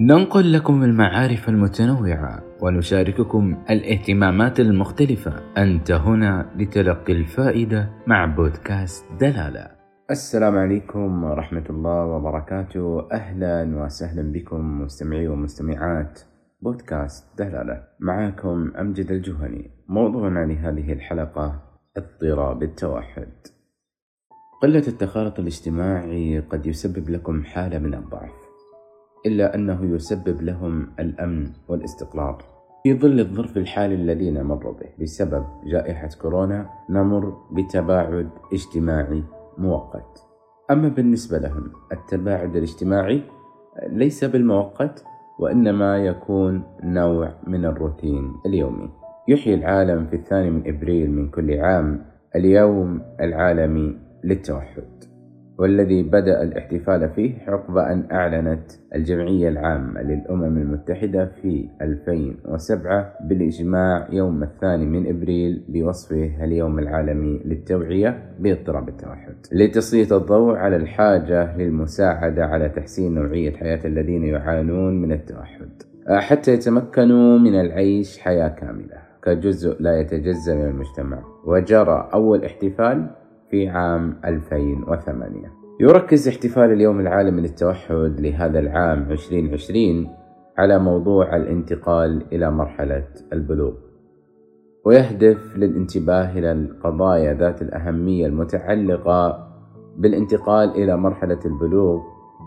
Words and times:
ننقل 0.00 0.52
لكم 0.52 0.82
المعارف 0.82 1.48
المتنوعة 1.48 2.42
ونشارككم 2.62 3.64
الاهتمامات 3.70 4.60
المختلفة. 4.60 5.32
أنت 5.56 5.90
هنا 5.90 6.50
لتلقي 6.56 7.12
الفائدة 7.12 7.88
مع 8.06 8.26
بودكاست 8.26 9.06
دلالة. 9.20 9.70
السلام 10.10 10.56
عليكم 10.58 11.24
ورحمة 11.24 11.64
الله 11.70 12.06
وبركاته. 12.06 13.08
أهلا 13.12 13.84
وسهلا 13.84 14.32
بكم 14.32 14.82
مستمعي 14.82 15.28
ومستمعات 15.28 16.20
بودكاست 16.62 17.38
دلالة. 17.38 17.82
معكم 18.00 18.72
أمجد 18.80 19.10
الجهني. 19.10 19.70
موضوعنا 19.88 20.46
لهذه 20.46 20.92
الحلقة 20.92 21.62
اضطراب 21.96 22.62
التوحد. 22.62 23.32
قلة 24.62 24.88
التخالط 24.88 25.38
الاجتماعي 25.38 26.40
قد 26.40 26.66
يسبب 26.66 27.10
لكم 27.10 27.44
حالة 27.44 27.78
من 27.78 27.94
الضعف. 27.94 28.47
إلا 29.26 29.54
أنه 29.54 29.94
يسبب 29.94 30.42
لهم 30.42 30.86
الأمن 31.00 31.50
والاستقرار 31.68 32.58
في 32.82 32.94
ظل 32.94 33.20
الظرف 33.20 33.56
الحالي 33.56 33.94
الذي 33.94 34.30
نمر 34.30 34.70
به 34.70 34.86
بسبب 35.00 35.44
جائحة 35.66 36.08
كورونا 36.22 36.70
نمر 36.90 37.36
بتباعد 37.52 38.28
اجتماعي 38.52 39.22
مؤقت. 39.58 40.22
أما 40.70 40.88
بالنسبة 40.88 41.38
لهم 41.38 41.72
التباعد 41.92 42.56
الاجتماعي 42.56 43.22
ليس 43.86 44.24
بالمؤقت 44.24 45.04
وإنما 45.38 45.98
يكون 45.98 46.62
نوع 46.82 47.32
من 47.46 47.64
الروتين 47.64 48.32
اليومي. 48.46 48.90
يحيي 49.28 49.54
العالم 49.54 50.06
في 50.06 50.16
الثاني 50.16 50.50
من 50.50 50.62
إبريل 50.66 51.10
من 51.10 51.28
كل 51.28 51.60
عام 51.60 52.04
اليوم 52.36 53.02
العالمي 53.20 53.98
للتوحد. 54.24 55.04
والذي 55.58 56.02
بدأ 56.02 56.42
الاحتفال 56.42 57.10
فيه 57.10 57.34
عقب 57.46 57.76
أن 57.76 58.04
أعلنت 58.12 58.70
الجمعية 58.94 59.48
العامة 59.48 60.02
للأمم 60.02 60.58
المتحدة 60.58 61.30
في 61.42 61.68
2007 61.82 63.14
بالإجماع 63.20 64.08
يوم 64.12 64.42
الثاني 64.42 64.86
من 64.86 65.08
إبريل 65.08 65.64
بوصفه 65.68 66.44
اليوم 66.44 66.78
العالمي 66.78 67.40
للتوعية 67.44 68.34
باضطراب 68.38 68.88
التوحد. 68.88 69.34
لتسليط 69.52 70.12
الضوء 70.12 70.56
على 70.56 70.76
الحاجة 70.76 71.56
للمساعدة 71.56 72.44
على 72.46 72.68
تحسين 72.68 73.14
نوعية 73.14 73.52
حياة 73.52 73.80
الذين 73.84 74.24
يعانون 74.24 75.02
من 75.02 75.12
التوحد. 75.12 75.68
حتى 76.08 76.52
يتمكنوا 76.52 77.38
من 77.38 77.60
العيش 77.60 78.18
حياة 78.18 78.48
كاملة. 78.48 79.08
كجزء 79.22 79.76
لا 79.82 80.00
يتجزأ 80.00 80.54
من 80.54 80.64
المجتمع. 80.64 81.22
وجرى 81.44 82.10
أول 82.14 82.44
احتفال 82.44 83.10
في 83.50 83.68
عام 83.68 84.20
2008 84.24 85.52
يركز 85.80 86.28
احتفال 86.28 86.72
اليوم 86.72 87.00
العالمي 87.00 87.42
للتوحد 87.42 88.20
لهذا 88.20 88.58
العام 88.58 89.10
2020 89.10 90.08
على 90.58 90.78
موضوع 90.78 91.36
الانتقال 91.36 92.24
إلى 92.32 92.50
مرحلة 92.50 93.04
البلوغ 93.32 93.72
ويهدف 94.84 95.56
للانتباه 95.56 96.38
إلى 96.38 96.52
القضايا 96.52 97.34
ذات 97.34 97.62
الأهمية 97.62 98.26
المتعلقة 98.26 99.48
بالانتقال 99.96 100.70
إلى 100.70 100.96
مرحلة 100.96 101.40
البلوغ 101.46 102.00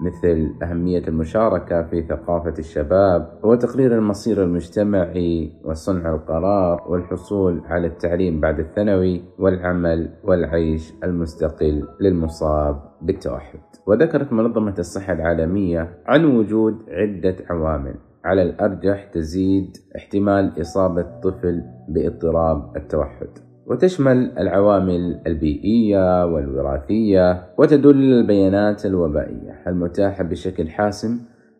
مثل 0.00 0.54
أهمية 0.62 1.02
المشاركة 1.08 1.82
في 1.82 2.02
ثقافة 2.02 2.54
الشباب 2.58 3.38
وتقرير 3.42 3.94
المصير 3.98 4.42
المجتمعي 4.42 5.52
وصنع 5.64 6.14
القرار 6.14 6.84
والحصول 6.88 7.62
على 7.64 7.86
التعليم 7.86 8.40
بعد 8.40 8.58
الثانوي 8.58 9.22
والعمل 9.38 10.10
والعيش 10.24 10.92
المستقل 11.04 11.88
للمصاب 12.00 12.80
بالتوحد. 13.02 13.60
وذكرت 13.86 14.32
منظمة 14.32 14.74
الصحة 14.78 15.12
العالمية 15.12 15.98
عن 16.06 16.24
وجود 16.24 16.74
عدة 16.88 17.36
عوامل. 17.50 17.94
على 18.24 18.42
الأرجح 18.42 19.04
تزيد 19.04 19.76
احتمال 19.96 20.60
إصابة 20.60 21.20
طفل 21.22 21.62
باضطراب 21.88 22.76
التوحد. 22.76 23.47
وتشمل 23.68 24.38
العوامل 24.38 25.20
البيئية 25.26 26.26
والوراثية 26.26 27.42
وتدل 27.58 28.12
البيانات 28.12 28.86
الوبائية. 28.86 29.62
المتاحة 29.66 30.24
بشكل 30.24 30.68
حاسم 30.68 31.18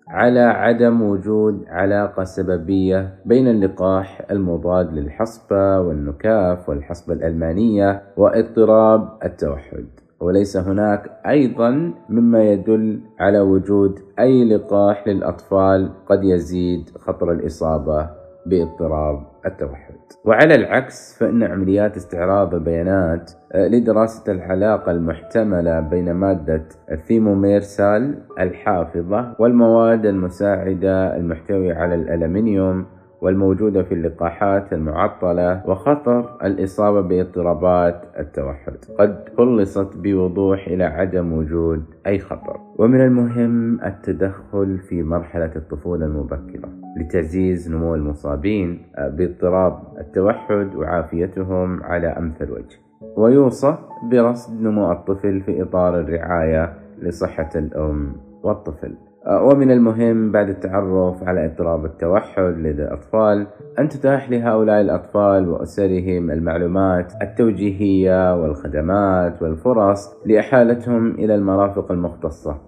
على 0.08 0.40
عدم 0.40 1.02
وجود 1.02 1.64
علاقة 1.68 2.24
سببية 2.24 3.14
بين 3.24 3.48
اللقاح 3.48 4.22
المضاد 4.30 4.92
للحصبة 4.92 5.80
والنكاف 5.80 6.68
والحصبة 6.68 7.14
الألمانية 7.14 8.02
واضطراب 8.16 9.08
التوحد؟ 9.24 9.86
وليس 10.20 10.56
هناك 10.56 11.20
أيضا 11.26 11.92
مما 12.08 12.44
يدل 12.44 13.00
على 13.20 13.40
وجود 13.40 13.98
أي 14.18 14.44
لقاح 14.44 15.08
للأطفال 15.08 15.90
قد 16.06 16.24
يزيد 16.24 16.90
خطر 16.98 17.32
الإصابة 17.32 18.10
باضطراب 18.46 19.22
التوحد 19.48 19.94
وعلى 20.24 20.54
العكس 20.54 21.18
فإن 21.18 21.42
عمليات 21.42 21.96
استعراض 21.96 22.54
البيانات 22.54 23.32
آه، 23.52 23.68
لدراسة 23.68 24.32
العلاقة 24.32 24.92
المحتملة 24.92 25.80
بين 25.80 26.12
مادة 26.12 26.64
الثيموميرسال 26.92 28.22
الحافظة 28.40 29.36
والمواد 29.38 30.06
المساعدة 30.06 31.16
المحتوية 31.16 31.74
على 31.74 31.94
الألمنيوم 31.94 32.86
والموجودة 33.22 33.82
في 33.82 33.94
اللقاحات 33.94 34.72
المعطلة 34.72 35.62
وخطر 35.66 36.36
الإصابة 36.44 37.00
باضطرابات 37.00 38.02
التوحد. 38.18 38.76
قد 38.98 39.28
خلصت 39.38 39.96
بوضوح 39.96 40.66
إلى 40.66 40.84
عدم 40.84 41.32
وجود 41.32 41.84
أي 42.06 42.18
خطر. 42.18 42.56
ومن 42.78 43.00
المهم 43.00 43.80
التدخل 43.84 44.78
في 44.78 45.02
مرحلة 45.02 45.52
الطفولة 45.56 46.06
المبكرة 46.06 46.68
لتعزيز 46.96 47.70
نمو 47.70 47.94
المصابين 47.94 48.82
باضطراب 48.98 49.78
التوحد 49.98 50.74
وعافيتهم 50.74 51.82
على 51.82 52.06
أمثل 52.06 52.50
وجه. 52.50 52.78
ويوصى 53.16 53.76
برصد 54.12 54.62
نمو 54.62 54.92
الطفل 54.92 55.40
في 55.40 55.62
إطار 55.62 56.00
الرعاية 56.00 56.72
لصحة 57.02 57.50
الأم. 57.56 58.27
والطفل. 58.42 58.94
ومن 59.42 59.70
المهم 59.70 60.32
بعد 60.32 60.48
التعرف 60.48 61.22
على 61.22 61.46
اضطراب 61.46 61.84
التوحد 61.84 62.54
لدى 62.58 62.82
الأطفال 62.82 63.46
أن 63.78 63.88
تتاح 63.88 64.30
لهؤلاء 64.30 64.80
الأطفال 64.80 65.48
وأسرهم 65.48 66.30
المعلومات 66.30 67.12
التوجيهية 67.22 68.42
والخدمات 68.42 69.42
والفرص 69.42 70.16
لإحالتهم 70.26 71.10
إلى 71.10 71.34
المرافق 71.34 71.92
المختصة 71.92 72.58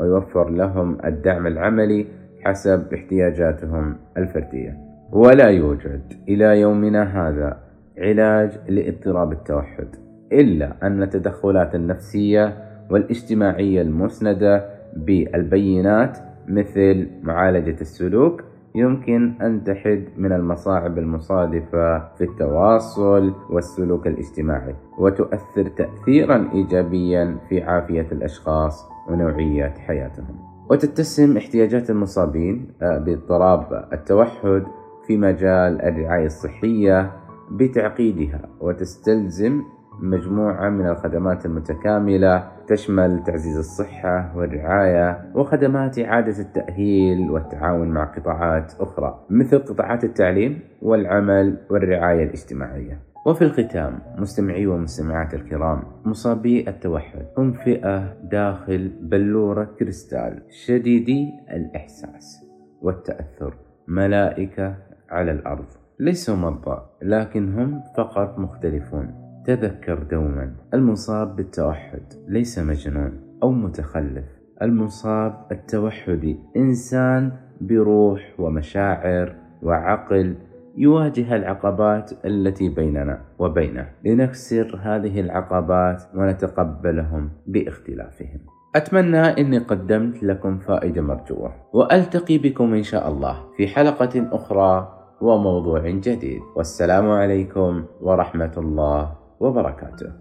ويوفر 0.00 0.50
لهم 0.50 0.98
الدعم 1.04 1.46
العملي 1.46 2.06
حسب 2.44 2.94
احتياجاتهم 2.94 3.96
الفردية. 4.16 4.76
ولا 5.12 5.46
يوجد 5.46 6.12
إلى 6.28 6.60
يومنا 6.60 7.02
هذا 7.02 7.56
علاج 7.98 8.58
لاضطراب 8.68 9.32
التوحد 9.32 9.88
إلا 10.32 10.72
أن 10.82 11.02
التدخلات 11.02 11.74
النفسية 11.74 12.56
والإجتماعية 12.90 13.82
المسندة 13.82 14.79
بالبينات 14.96 16.18
مثل 16.48 17.08
معالجة 17.22 17.80
السلوك 17.80 18.44
يمكن 18.74 19.34
أن 19.42 19.64
تحد 19.64 20.04
من 20.16 20.32
المصاعب 20.32 20.98
المصادفة 20.98 21.98
في 22.14 22.24
التواصل 22.24 23.34
والسلوك 23.50 24.06
الاجتماعي 24.06 24.74
وتؤثر 24.98 25.68
تأثيرا 25.76 26.50
إيجابيا 26.54 27.36
في 27.48 27.62
عافية 27.62 28.06
الأشخاص 28.12 28.88
ونوعية 29.08 29.74
حياتهم. 29.86 30.36
وتتسم 30.70 31.36
احتياجات 31.36 31.90
المصابين 31.90 32.66
آه، 32.82 32.98
باضطراب 32.98 33.88
التوحد 33.92 34.62
في 35.06 35.16
مجال 35.16 35.82
الرعاية 35.82 36.26
الصحية 36.26 37.12
بتعقيدها 37.50 38.40
وتستلزم 38.60 39.62
مجموعة 40.02 40.68
من 40.68 40.86
الخدمات 40.86 41.46
المتكاملة 41.46 42.48
تشمل 42.66 43.22
تعزيز 43.24 43.58
الصحة 43.58 44.36
والرعاية 44.36 45.32
وخدمات 45.34 45.98
إعادة 45.98 46.38
التأهيل 46.38 47.30
والتعاون 47.30 47.88
مع 47.88 48.04
قطاعات 48.04 48.72
أخرى 48.80 49.26
مثل 49.30 49.58
قطاعات 49.58 50.04
التعليم 50.04 50.60
والعمل 50.82 51.58
والرعاية 51.70 52.24
الاجتماعية. 52.24 53.10
وفي 53.26 53.42
الختام 53.42 53.98
مستمعي 54.16 54.66
ومستمعات 54.66 55.34
الكرام 55.34 55.82
مصابي 56.04 56.68
التوحد 56.68 57.26
هم 57.38 57.52
فئة 57.52 58.14
داخل 58.22 58.92
بلورة 59.02 59.64
كريستال 59.78 60.42
شديدي 60.50 61.28
الإحساس 61.50 62.46
والتأثر 62.82 63.54
ملائكة 63.88 64.76
على 65.10 65.32
الأرض 65.32 65.66
ليسوا 65.98 66.36
مرضى 66.36 66.82
لكنهم 67.02 67.82
فقط 67.96 68.38
مختلفون. 68.38 69.29
تذكر 69.44 70.02
دوما. 70.02 70.54
المصاب 70.74 71.36
بالتوحد 71.36 72.02
ليس 72.28 72.58
مجنون 72.58 73.12
أو 73.42 73.50
متخلف. 73.50 74.24
المصاب 74.62 75.46
التوحدي 75.52 76.38
إنسان 76.56 77.32
بروح 77.60 78.34
ومشاعر 78.38 79.34
وعقل 79.62 80.34
يواجه 80.76 81.36
العقبات 81.36 82.12
التي 82.24 82.68
بيننا 82.68 83.20
وبينه. 83.38 83.88
لنكسر 84.04 84.78
هذه 84.82 85.20
العقبات 85.20 86.02
ونتقبلهم 86.14 87.30
باختلافهم. 87.46 88.40
أتمنى 88.76 89.18
أني 89.18 89.58
قدمت 89.58 90.22
لكم 90.22 90.58
فائدة 90.58 91.02
مرجوة 91.02 91.52
وألتقي 91.72 92.38
بكم 92.38 92.74
إن 92.74 92.82
شاء 92.82 93.08
الله 93.08 93.36
في 93.56 93.66
حلقة 93.66 94.28
أخرى 94.32 94.96
وموضوع 95.20 95.90
جديد. 95.90 96.40
والسلام 96.56 97.10
عليكم 97.10 97.84
ورحمة 98.00 98.52
الله 98.56 99.19
وبركاته. 99.40 100.12